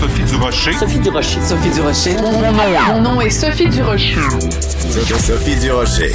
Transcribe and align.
Sophie 0.00 0.22
Durocher. 0.22 0.72
Sophie 0.72 0.98
Durocher. 0.98 1.40
Sophie 1.42 1.70
Durocher. 1.70 2.16
Mon 2.88 3.02
nom 3.02 3.20
est 3.20 3.28
Sophie 3.28 3.68
Durocher. 3.68 4.16
Sophie 5.18 5.56
Durocher. 5.56 6.14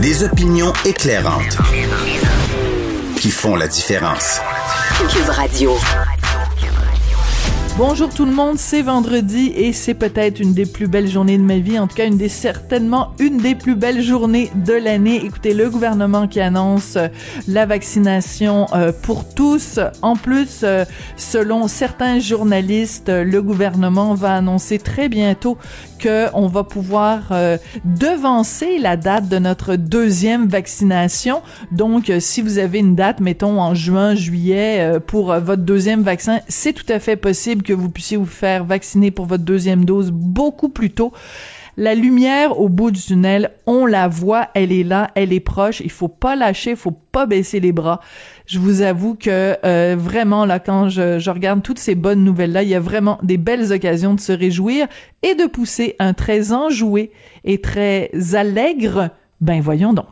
Des 0.00 0.22
opinions 0.22 0.72
éclairantes 0.84 1.58
qui 3.16 3.32
font 3.32 3.56
la 3.56 3.66
différence. 3.66 4.40
Cube 5.10 5.28
Radio. 5.30 5.76
Bonjour 7.84 8.10
tout 8.10 8.26
le 8.26 8.32
monde, 8.32 8.58
c'est 8.58 8.82
vendredi 8.82 9.52
et 9.56 9.72
c'est 9.72 9.94
peut-être 9.94 10.38
une 10.38 10.54
des 10.54 10.66
plus 10.66 10.86
belles 10.86 11.08
journées 11.08 11.36
de 11.36 11.42
ma 11.42 11.58
vie, 11.58 11.80
en 11.80 11.88
tout 11.88 11.96
cas 11.96 12.06
une 12.06 12.16
des 12.16 12.28
certainement 12.28 13.10
une 13.18 13.38
des 13.38 13.56
plus 13.56 13.74
belles 13.74 14.02
journées 14.02 14.52
de 14.54 14.72
l'année. 14.72 15.24
Écoutez, 15.24 15.52
le 15.52 15.68
gouvernement 15.68 16.28
qui 16.28 16.40
annonce 16.40 16.94
euh, 16.94 17.08
la 17.48 17.66
vaccination 17.66 18.68
euh, 18.72 18.92
pour 18.92 19.34
tous. 19.34 19.80
En 20.00 20.14
plus, 20.14 20.60
euh, 20.62 20.84
selon 21.16 21.66
certains 21.66 22.20
journalistes, 22.20 23.08
le 23.08 23.42
gouvernement 23.42 24.14
va 24.14 24.36
annoncer 24.36 24.78
très 24.78 25.08
bientôt 25.08 25.58
qu'on 26.00 26.46
va 26.46 26.64
pouvoir 26.64 27.32
devancer 27.84 28.78
la 28.78 28.96
date 28.96 29.28
de 29.28 29.38
notre 29.38 29.76
deuxième 29.76 30.48
vaccination. 30.48 31.42
Donc, 31.70 32.12
si 32.18 32.42
vous 32.42 32.58
avez 32.58 32.80
une 32.80 32.96
date, 32.96 33.20
mettons 33.20 33.60
en 33.60 33.74
juin, 33.74 34.16
juillet, 34.16 34.98
pour 35.06 35.32
votre 35.38 35.62
deuxième 35.62 36.02
vaccin, 36.02 36.40
c'est 36.48 36.72
tout 36.72 36.90
à 36.92 36.98
fait 36.98 37.14
possible 37.14 37.62
vous 37.74 37.90
puissiez 37.90 38.16
vous 38.16 38.26
faire 38.26 38.64
vacciner 38.64 39.10
pour 39.10 39.26
votre 39.26 39.44
deuxième 39.44 39.84
dose 39.84 40.10
beaucoup 40.10 40.68
plus 40.68 40.90
tôt. 40.90 41.12
La 41.78 41.94
lumière 41.94 42.60
au 42.60 42.68
bout 42.68 42.90
du 42.90 43.00
tunnel, 43.00 43.50
on 43.66 43.86
la 43.86 44.06
voit, 44.06 44.48
elle 44.52 44.72
est 44.72 44.82
là, 44.82 45.10
elle 45.14 45.32
est 45.32 45.40
proche. 45.40 45.80
Il 45.80 45.90
faut 45.90 46.08
pas 46.08 46.36
lâcher, 46.36 46.72
il 46.72 46.76
faut 46.76 46.90
pas 46.90 47.24
baisser 47.24 47.60
les 47.60 47.72
bras. 47.72 48.00
Je 48.44 48.58
vous 48.58 48.82
avoue 48.82 49.14
que 49.14 49.56
euh, 49.64 49.96
vraiment 49.98 50.44
là, 50.44 50.58
quand 50.58 50.90
je, 50.90 51.18
je 51.18 51.30
regarde 51.30 51.62
toutes 51.62 51.78
ces 51.78 51.94
bonnes 51.94 52.24
nouvelles 52.24 52.52
là, 52.52 52.62
il 52.62 52.68
y 52.68 52.74
a 52.74 52.80
vraiment 52.80 53.18
des 53.22 53.38
belles 53.38 53.72
occasions 53.72 54.12
de 54.12 54.20
se 54.20 54.32
réjouir 54.32 54.86
et 55.22 55.34
de 55.34 55.46
pousser 55.46 55.96
un 55.98 56.12
très 56.12 56.52
enjoué 56.52 57.10
et 57.44 57.62
très 57.62 58.10
allègre. 58.34 59.08
Ben 59.40 59.62
voyons 59.62 59.94
donc. 59.94 60.06